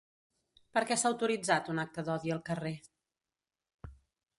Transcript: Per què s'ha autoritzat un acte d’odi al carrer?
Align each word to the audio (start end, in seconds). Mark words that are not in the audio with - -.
Per 0.77 0.83
què 0.91 0.97
s'ha 1.01 1.11
autoritzat 1.11 1.71
un 1.75 1.85
acte 1.85 2.07
d’odi 2.09 2.37
al 2.39 2.45
carrer? 2.51 2.77